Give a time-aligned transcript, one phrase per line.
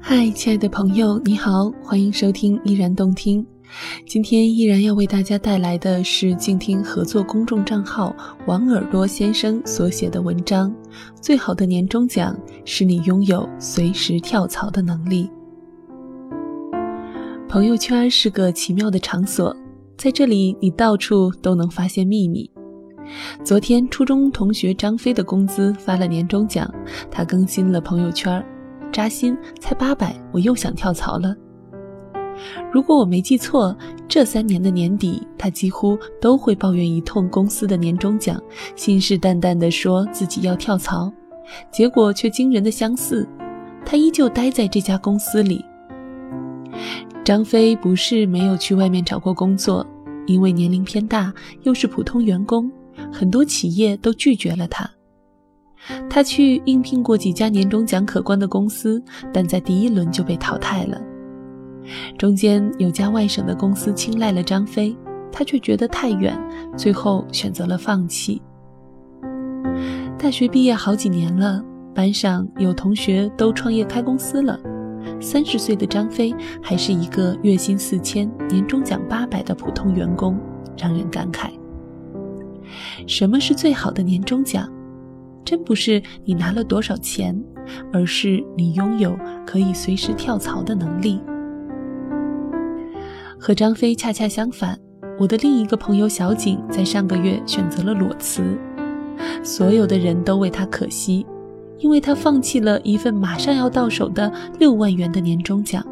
[0.00, 3.44] 嗨，亲爱的朋友，你好，欢迎收听依然动听。
[4.06, 8.14] 今天依然要为大家带来的是静听合作公众账号
[8.46, 10.74] 王耳朵先生所写的文章。
[11.20, 12.34] 最好的年终奖
[12.64, 15.28] 是你拥有随时跳槽的能力。
[17.48, 19.54] 朋友圈是个奇妙的场所，
[19.96, 22.50] 在这里你到处都能发现秘密。
[23.44, 26.72] 昨天初中同学张飞的工资发了年终奖，
[27.10, 28.44] 他更新了朋友圈。
[28.92, 31.34] 扎心，才八百，我又想跳槽了。
[32.72, 38.40] 如果我没记错，这三年的年底，他几乎都会抱怨一通公司的年终奖，
[38.76, 41.12] 信誓旦旦地说自己要跳槽，
[41.72, 43.28] 结果却惊人的相似，
[43.84, 45.64] 他依旧待在这家公司里。
[47.24, 49.84] 张飞不是没有去外面找过工作，
[50.26, 51.32] 因为年龄偏大，
[51.64, 52.70] 又是普通员工，
[53.12, 54.88] 很多企业都拒绝了他。
[56.10, 61.00] 他去应聘过几家年终奖可观的公司，但在第一轮就被淘汰了。
[62.18, 64.94] 中间有家外省的公司青睐了张飞，
[65.32, 66.38] 他却觉得太远，
[66.76, 68.42] 最后选择了放弃。
[70.18, 74.60] 大学毕业好几年了，班上有同学都创业开公司了，
[75.20, 80.38] 三十岁的张飞还是一个月薪四千、年终奖八百的普通员工，
[80.76, 81.50] 让人感慨。
[83.06, 84.68] 什么是最好的年终奖？
[85.48, 87.34] 真不是你拿了多少钱，
[87.90, 91.18] 而是你拥有可以随时跳槽的能力。
[93.40, 94.78] 和张飞恰恰相反，
[95.18, 98.58] 我的另一个朋友小景在上个月选择了裸辞，
[99.42, 101.24] 所有的人都为他可惜，
[101.78, 105.82] 因为他放弃了一份马上要到手的六万元的年终奖，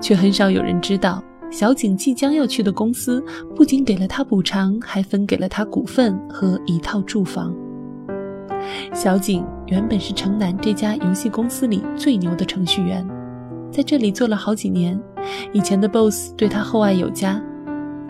[0.00, 3.20] 却很少有人知道，小景即将要去的公司
[3.56, 7.52] 不仅给了他补偿，还分给了他股份和一套住房。
[8.92, 13.06] 小景原本是城南这家游戏公司里最牛的程序员，
[13.70, 15.00] 在这里做了好几年，
[15.52, 17.40] 以前的 boss 对他厚爱有加。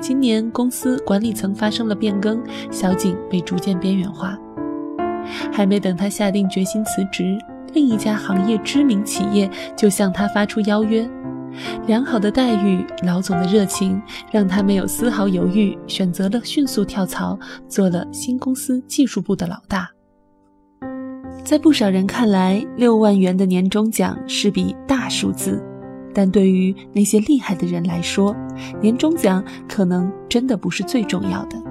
[0.01, 4.39] 今年公司管理层发生了变更，小景被逐渐边缘化。
[5.51, 7.39] 还没等他下定决心辞职，
[7.73, 11.09] 另一家行业知名企业就向他发出邀约。
[11.87, 19.89] 良好的待遇，老总的热情，让他没有丝毫犹豫，选择了迅速跳槽，做了新公司技术部的老大。
[21.45, 25.63] 在不少人看来，六万元的年终奖是笔大数字，
[26.15, 28.35] 但对于那些厉害的人来说，
[28.81, 31.63] 年终奖可能真的不是最重要的，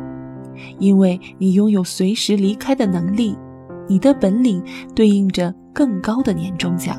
[0.78, 3.36] 因为你拥有随时离开的能力，
[3.88, 4.64] 你的本领
[4.94, 6.96] 对应着更高的年终奖。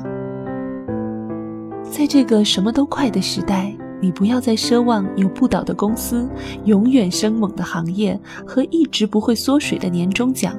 [1.81, 6.29] 在这个什么都快的时代，你不要再奢望有不倒的公司、
[6.65, 10.53] 永远生猛的行业和一直不会缩水的年终奖。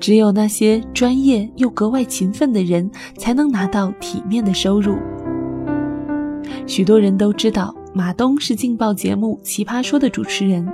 [0.00, 4.96] 只有那些专业又格外勤奋的人，才能拿到体面的收入。
[6.66, 10.66] 许多人都知道马东是劲爆节目《奇葩说》的主持人，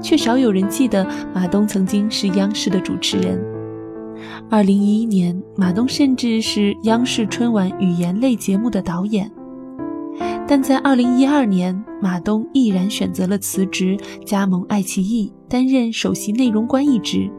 [0.00, 3.40] 却少有人记得马东曾经是央视的主持人。
[4.50, 9.30] 二零一一年，马东甚至是央视春晚语言类节目的导演。
[10.46, 17.30] 但在二零一二年，马东毅然选择了辞职，加盟爱奇艺，担任首席内容官一职。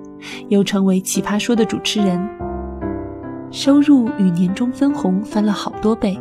[0.49, 2.19] 又成为《奇葩说》的主持人，
[3.51, 6.19] 收入与年终分红翻了好多倍。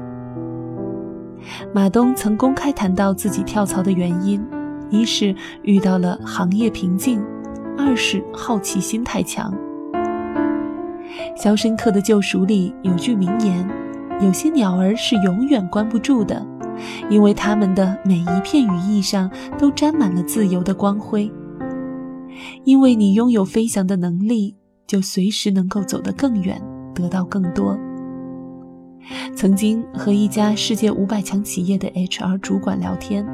[1.74, 4.44] 马东曾公开谈到自己跳槽的原因：
[4.90, 7.20] 一是遇到了行业瓶颈，
[7.76, 9.52] 二是好奇心太强。
[11.42, 13.69] 《肖申克的救赎》里有句名言
[14.20, 16.46] ：“有些鸟儿是永远关不住的，
[17.10, 21.30] 因为它们的每一片羽翼上都沾满了自由的光辉。”
[22.65, 24.56] 因为你拥有飞翔的能力，
[24.87, 26.60] 就随时能够走得更远，
[26.94, 27.78] 得到更多。
[29.34, 33.26] 曾经和一家世界五百强企业的 HR 主管聊天，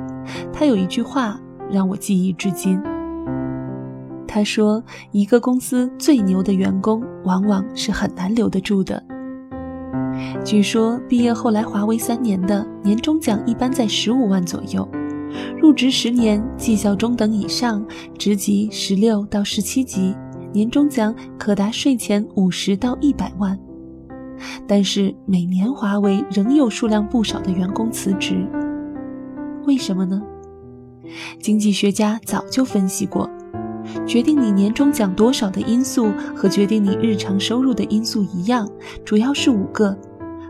[0.52, 1.38] 他有一句话
[1.70, 2.80] 让我记忆至今。
[4.26, 9.02] 他说：“一个公司最牛的员工，往往是很难留得住的。”
[10.44, 14.88] 据说毕业后来华为三年的年终奖一般在十五万左右。
[15.60, 17.84] 入职十年，绩效中等以上，
[18.16, 20.14] 职级十六到十七级，
[20.52, 23.58] 年终奖可达税前五十到一百万。
[24.66, 28.46] 但是每年华为仍有数量不少的员工辞职，
[29.66, 30.22] 为什么呢？
[31.40, 33.28] 经济学家早就分析过，
[34.06, 38.68] 决定你年终奖多少的因素和决定你日常收入的因素一样，
[39.04, 39.98] 主要是五个：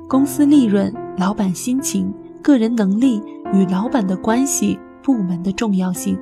[0.08, 3.22] 公司利润、老板心情、个人能力。
[3.52, 6.18] 与老板的关系、部门的重要性，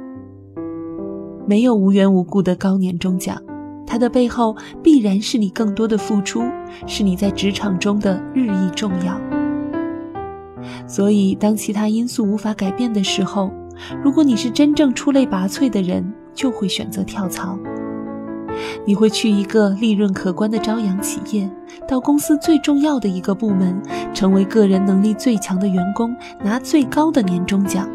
[1.47, 3.37] 没有无缘无故的高年终奖，
[3.87, 6.43] 它的背后必然是你更多的付出，
[6.87, 9.21] 是你在职场中的日益重要。
[10.87, 13.51] 所以，当其他因素无法改变的时候，
[14.03, 17.59] 如果你是真正出类拔萃的人，就会选择跳槽。
[18.87, 21.51] 你会去一个利润可观的朝阳企业，
[21.87, 23.81] 到公司最重要的一个部门，
[24.13, 27.89] 成为个人能力最强的员工，拿最高的年终奖。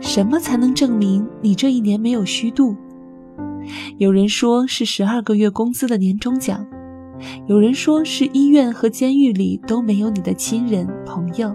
[0.00, 2.76] 什么才能证明你这一年没有虚度？
[3.98, 6.66] 有人说是十二个月工资的年终奖，
[7.46, 11.54] 有人说是医院和监狱里都没有你的亲人朋友，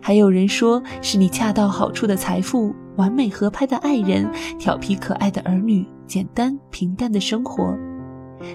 [0.00, 2.74] 还有人说是你恰到好处的财富。
[2.96, 4.28] 完美合拍的爱人，
[4.58, 7.72] 调皮可爱的儿女，简单平淡的生活，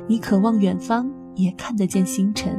[0.08, 2.58] 你渴望远方，也看得见星辰。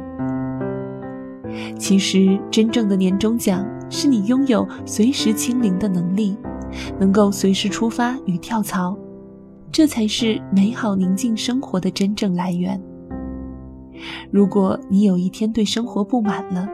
[1.77, 6.37] 其实，真正的年终奖是你拥有随时清零的能力，
[6.99, 8.97] 能够随时出发与跳槽，
[9.71, 12.81] 这才是美好宁静生活的真正来源。
[14.29, 16.67] 如果你有一天对生活不满了，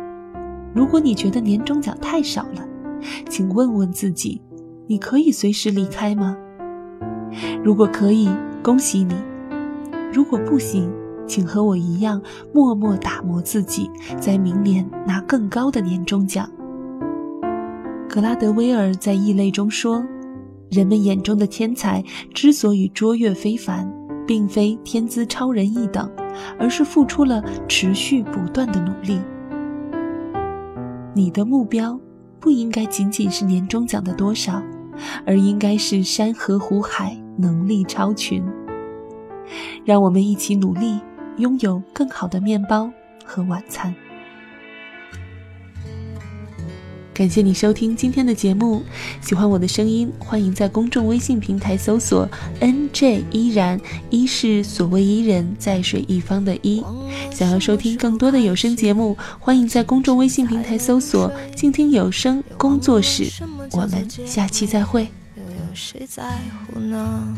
[0.73, 2.67] 如果你觉得年终奖太少了，
[3.29, 4.41] 请问问自己。
[4.87, 6.35] 你可以随时离开吗？
[7.63, 8.29] 如果可以，
[8.61, 9.13] 恭喜你；
[10.11, 10.91] 如果不行，
[11.27, 12.21] 请和我一样
[12.53, 16.49] 默默打磨自己，在明年拿更高的年终奖。
[18.09, 20.03] 格拉德威尔在《异类》中说
[20.69, 22.03] ：“人们眼中的天才
[22.33, 23.89] 之所以卓越非凡，
[24.27, 26.11] 并非天资超人一等，
[26.59, 29.19] 而是付出了持续不断的努力。”
[31.15, 31.99] 你的目标
[32.39, 34.61] 不应该仅仅是年终奖的多少。
[35.25, 38.43] 而应该是山河湖海，能力超群。
[39.85, 40.99] 让我们一起努力，
[41.37, 42.91] 拥有更好的面包
[43.25, 43.93] 和晚餐。
[47.13, 48.81] 感谢你收听今天的节目，
[49.19, 52.27] 喜欢我的声音，欢迎在公众微信平台搜索
[52.61, 56.81] “nj 依然”，一是所谓伊人，在水一方的一。
[57.29, 63.25] 想要收听更多的有声节目，欢迎在公众微信平台搜索“静听有声工作室”。
[63.73, 65.03] 我们下期再会。
[65.35, 66.23] 有谁在
[66.73, 67.37] 乎呢？